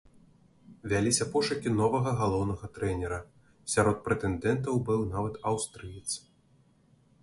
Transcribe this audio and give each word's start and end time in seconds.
Вяліся 0.93 1.27
пошукі 1.35 1.73
новага 1.81 2.15
галоўнага 2.23 2.65
трэнера, 2.79 3.21
сярод 3.77 4.03
прэтэндэнтаў 4.09 4.85
быў 4.93 5.09
нават 5.17 5.43
аўстрыец. 5.53 6.09